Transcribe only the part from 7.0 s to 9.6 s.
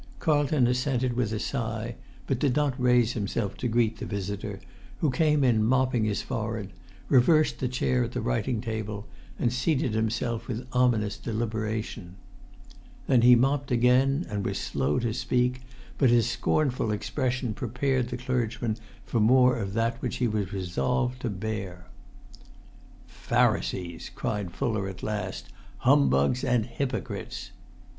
reversed the chair at the writing table, and